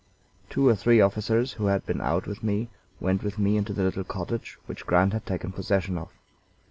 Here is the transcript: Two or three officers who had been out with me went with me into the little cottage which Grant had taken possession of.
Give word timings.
Two 0.49 0.67
or 0.67 0.73
three 0.75 0.99
officers 0.99 1.51
who 1.53 1.67
had 1.67 1.85
been 1.85 2.01
out 2.01 2.25
with 2.25 2.41
me 2.41 2.69
went 2.99 3.21
with 3.21 3.37
me 3.37 3.55
into 3.55 3.71
the 3.71 3.83
little 3.83 4.03
cottage 4.03 4.57
which 4.65 4.87
Grant 4.87 5.13
had 5.13 5.27
taken 5.27 5.51
possession 5.51 5.95
of. 5.95 6.09